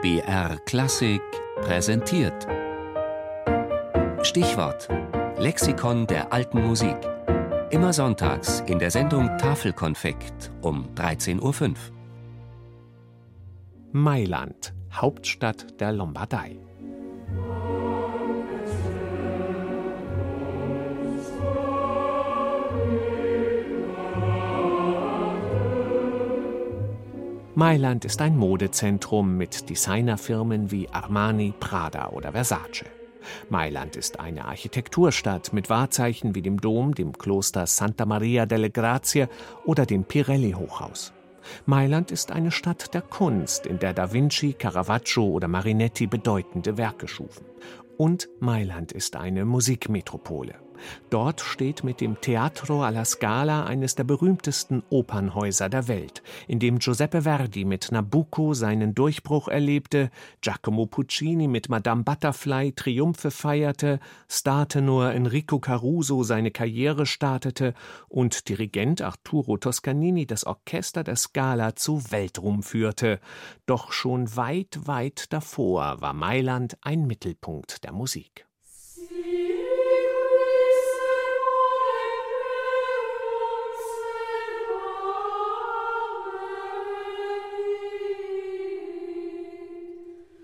BR 0.00 0.58
Klassik 0.64 1.20
präsentiert. 1.60 2.46
Stichwort: 4.22 4.88
Lexikon 5.38 6.06
der 6.06 6.32
alten 6.32 6.64
Musik. 6.64 6.96
Immer 7.70 7.92
sonntags 7.92 8.60
in 8.68 8.78
der 8.78 8.92
Sendung 8.92 9.26
Tafelkonfekt 9.38 10.52
um 10.62 10.88
13.05 10.94 11.42
Uhr. 11.42 11.74
Mailand, 13.90 14.72
Hauptstadt 14.92 15.80
der 15.80 15.90
Lombardei. 15.90 16.60
Mailand 27.58 28.04
ist 28.04 28.22
ein 28.22 28.36
Modezentrum 28.36 29.36
mit 29.36 29.68
Designerfirmen 29.68 30.70
wie 30.70 30.88
Armani, 30.90 31.52
Prada 31.58 32.10
oder 32.10 32.30
Versace. 32.30 32.84
Mailand 33.48 33.96
ist 33.96 34.20
eine 34.20 34.44
Architekturstadt 34.44 35.52
mit 35.52 35.68
Wahrzeichen 35.68 36.36
wie 36.36 36.42
dem 36.42 36.60
Dom, 36.60 36.94
dem 36.94 37.18
Kloster 37.18 37.66
Santa 37.66 38.06
Maria 38.06 38.46
delle 38.46 38.70
Grazie 38.70 39.26
oder 39.64 39.86
dem 39.86 40.04
Pirelli-Hochhaus. 40.04 41.12
Mailand 41.66 42.12
ist 42.12 42.30
eine 42.30 42.52
Stadt 42.52 42.94
der 42.94 43.02
Kunst, 43.02 43.66
in 43.66 43.80
der 43.80 43.92
Da 43.92 44.12
Vinci, 44.12 44.52
Caravaggio 44.52 45.24
oder 45.24 45.48
Marinetti 45.48 46.06
bedeutende 46.06 46.78
Werke 46.78 47.08
schufen. 47.08 47.44
Und 47.96 48.28
Mailand 48.38 48.92
ist 48.92 49.16
eine 49.16 49.44
Musikmetropole. 49.44 50.54
Dort 51.10 51.40
steht 51.40 51.84
mit 51.84 52.00
dem 52.00 52.20
Teatro 52.20 52.82
alla 52.82 53.04
Scala 53.04 53.64
eines 53.64 53.94
der 53.94 54.04
berühmtesten 54.04 54.82
Opernhäuser 54.90 55.68
der 55.68 55.88
Welt, 55.88 56.22
in 56.46 56.58
dem 56.58 56.78
Giuseppe 56.78 57.22
Verdi 57.22 57.64
mit 57.64 57.92
Nabucco 57.92 58.54
seinen 58.54 58.94
Durchbruch 58.94 59.48
erlebte, 59.48 60.10
Giacomo 60.40 60.86
Puccini 60.86 61.48
mit 61.48 61.68
Madame 61.68 62.02
Butterfly 62.02 62.72
Triumphe 62.72 63.30
feierte, 63.30 64.00
Startenor 64.28 65.12
Enrico 65.12 65.58
Caruso 65.58 66.22
seine 66.22 66.50
Karriere 66.50 67.06
startete 67.06 67.74
und 68.08 68.48
Dirigent 68.48 69.02
Arturo 69.02 69.56
Toscanini 69.56 70.26
das 70.26 70.44
Orchester 70.44 71.04
der 71.04 71.16
Scala 71.16 71.76
zu 71.76 72.10
Weltruhm 72.10 72.62
führte. 72.62 73.20
Doch 73.66 73.92
schon 73.92 74.36
weit, 74.36 74.80
weit 74.84 75.32
davor 75.32 76.00
war 76.00 76.12
Mailand 76.12 76.76
ein 76.82 77.06
Mittelpunkt 77.06 77.84
der 77.84 77.92
Musik. 77.92 78.47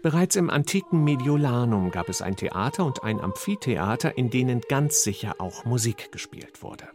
Bereits 0.04 0.36
im 0.36 0.50
antiken 0.50 1.02
Mediolanum 1.02 1.90
gab 1.90 2.10
es 2.10 2.20
ein 2.20 2.36
Theater 2.36 2.84
und 2.84 3.04
ein 3.04 3.22
Amphitheater, 3.22 4.18
in 4.18 4.28
denen 4.28 4.60
ganz 4.60 5.02
sicher 5.02 5.36
auch 5.38 5.64
Musik 5.64 6.12
gespielt 6.12 6.62
wurde. 6.62 6.86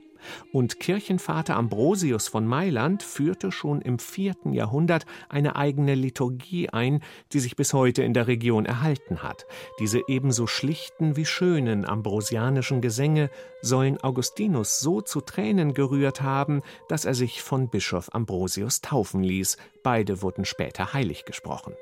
Und 0.52 0.80
Kirchenvater 0.80 1.56
Ambrosius 1.56 2.28
von 2.28 2.46
Mailand 2.46 3.04
führte 3.04 3.52
schon 3.52 3.82
im 3.82 4.00
vierten 4.00 4.54
Jahrhundert 4.54 5.06
eine 5.30 5.56
eigene 5.56 5.96
Liturgie 5.96 6.70
ein, 6.70 7.02
die 7.34 7.40
sich 7.40 7.56
bis 7.56 7.74
heute 7.74 8.04
in 8.04 8.14
der 8.14 8.28
Region 8.28 8.66
erhalten 8.66 9.24
hat. 9.24 9.46
Diese 9.80 10.02
ebenso 10.08 10.48
schlichten 10.48 11.16
wie 11.16 11.26
schönen 11.26 11.86
ambrosianischen 11.86 12.82
Gesänge 12.82 13.30
sollen 13.62 14.02
Augustinus 14.02 14.80
so 14.80 15.02
zu 15.02 15.22
Tränen 15.22 15.74
gerührt 15.74 16.22
haben, 16.22 16.62
dass 16.88 17.06
er 17.06 17.14
sich 17.14 17.42
von 17.42 17.70
Bischof 17.70 18.14
Ambrosius 18.14 18.82
taufen 18.82 19.24
ließ. 19.24 19.58
Beide 19.84 20.22
wurden 20.22 20.46
später 20.46 20.94
heilig 20.94 21.26
gesprochen. 21.26 21.74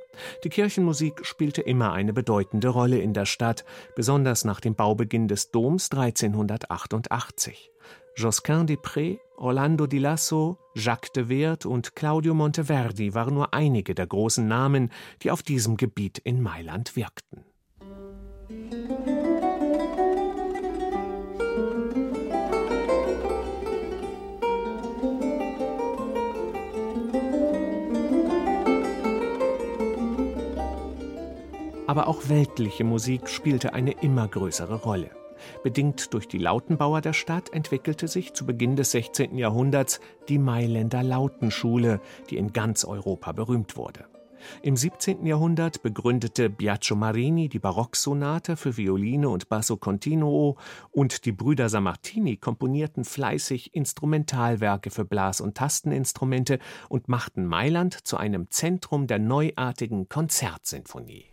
Die 0.43 0.49
Kirchenmusik 0.49 1.25
spielte 1.25 1.61
immer 1.61 1.93
eine 1.93 2.13
bedeutende 2.13 2.69
Rolle 2.69 2.99
in 2.99 3.13
der 3.13 3.25
Stadt, 3.25 3.65
besonders 3.95 4.45
nach 4.45 4.59
dem 4.59 4.75
Baubeginn 4.75 5.27
des 5.27 5.51
Doms 5.51 5.91
1388. 5.91 7.71
Josquin 8.19 8.63
des 8.63 8.77
Prés, 8.77 9.19
Orlando 9.35 9.85
di 9.85 9.99
Lasso, 9.99 10.57
Jacques 10.73 11.13
de 11.13 11.29
Weert 11.29 11.67
und 11.67 11.95
Claudio 11.95 12.33
Monteverdi 12.33 13.13
waren 13.13 13.35
nur 13.35 13.53
einige 13.53 13.93
der 13.93 14.07
großen 14.07 14.47
Namen, 14.47 14.91
die 15.21 15.29
auf 15.29 15.43
diesem 15.43 15.77
Gebiet 15.77 16.17
in 16.17 16.41
Mailand 16.41 16.95
wirkten. 16.95 17.45
Aber 31.85 32.07
auch 32.07 32.29
weltliche 32.29 32.83
Musik 32.83 33.29
spielte 33.29 33.73
eine 33.75 33.91
immer 33.91 34.27
größere 34.27 34.81
Rolle. 34.81 35.11
Bedingt 35.63 36.13
durch 36.13 36.27
die 36.27 36.37
Lautenbauer 36.37 37.01
der 37.01 37.13
Stadt 37.13 37.53
entwickelte 37.53 38.07
sich 38.07 38.33
zu 38.33 38.45
Beginn 38.45 38.75
des 38.75 38.91
16. 38.91 39.37
Jahrhunderts 39.37 39.99
die 40.29 40.39
Mailänder 40.39 41.03
Lautenschule, 41.03 42.01
die 42.29 42.37
in 42.37 42.53
ganz 42.53 42.85
Europa 42.85 43.31
berühmt 43.31 43.77
wurde. 43.77 44.05
Im 44.61 44.75
17. 44.75 45.25
Jahrhundert 45.25 45.81
begründete 45.81 46.49
Biagio 46.49 46.95
Marini 46.95 47.49
die 47.49 47.59
Barocksonate 47.59 48.55
für 48.55 48.77
Violine 48.77 49.29
und 49.29 49.49
Basso 49.49 49.77
Continuo 49.77 50.57
und 50.91 51.25
die 51.25 51.31
Brüder 51.31 51.69
Sammartini 51.69 52.37
komponierten 52.37 53.03
fleißig 53.03 53.73
Instrumentalwerke 53.73 54.89
für 54.89 55.05
Blas- 55.05 55.41
und 55.41 55.55
Tasteninstrumente 55.55 56.59
und 56.89 57.07
machten 57.07 57.45
Mailand 57.45 58.07
zu 58.07 58.17
einem 58.17 58.49
Zentrum 58.49 59.07
der 59.07 59.19
neuartigen 59.19 60.09
Konzertsinfonie. 60.09 61.25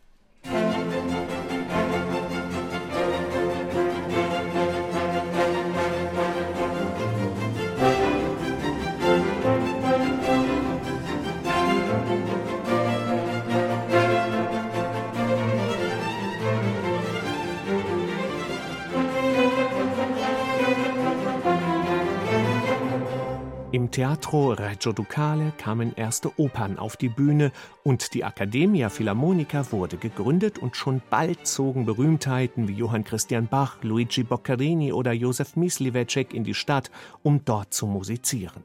Teatro 23.94 24.54
Reggio 24.54 24.92
Ducale 24.92 25.52
kamen 25.56 25.94
erste 25.94 26.36
Opern 26.36 26.80
auf 26.80 26.96
die 26.96 27.08
Bühne 27.08 27.52
und 27.84 28.12
die 28.14 28.24
Accademia 28.24 28.88
Philharmonica 28.88 29.70
wurde 29.70 29.98
gegründet 29.98 30.58
und 30.58 30.74
schon 30.74 31.00
bald 31.10 31.46
zogen 31.46 31.86
Berühmtheiten 31.86 32.66
wie 32.66 32.72
Johann 32.72 33.04
Christian 33.04 33.46
Bach, 33.46 33.76
Luigi 33.82 34.24
Boccherini 34.24 34.92
oder 34.92 35.12
Josef 35.12 35.54
Myslivecek 35.54 36.34
in 36.34 36.42
die 36.42 36.54
Stadt, 36.54 36.90
um 37.22 37.44
dort 37.44 37.72
zu 37.72 37.86
musizieren. 37.86 38.64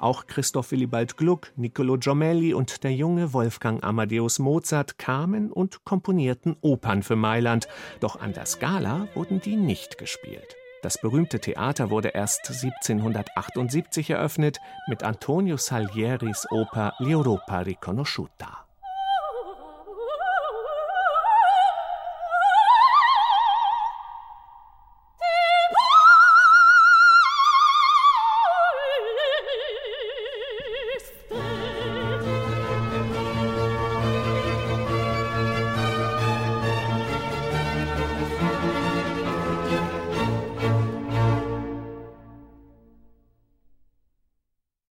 Auch 0.00 0.26
Christoph 0.26 0.70
Willibald 0.70 1.16
Gluck, 1.16 1.50
Niccolo 1.56 1.96
Giomelli 1.96 2.52
und 2.52 2.84
der 2.84 2.92
junge 2.92 3.32
Wolfgang 3.32 3.82
Amadeus 3.82 4.38
Mozart 4.38 4.98
kamen 4.98 5.50
und 5.50 5.86
komponierten 5.86 6.56
Opern 6.60 7.02
für 7.02 7.16
Mailand, 7.16 7.68
doch 8.00 8.20
an 8.20 8.34
der 8.34 8.44
Scala 8.44 9.08
wurden 9.14 9.40
die 9.40 9.56
nicht 9.56 9.96
gespielt. 9.96 10.58
Das 10.88 10.98
berühmte 11.02 11.38
Theater 11.38 11.90
wurde 11.90 12.08
erst 12.08 12.48
1778 12.48 14.08
eröffnet 14.08 14.58
mit 14.86 15.02
Antonio 15.02 15.58
Salieris 15.58 16.46
Oper 16.50 16.94
L'Europa 16.98 17.58
Riconosciuta. 17.58 18.67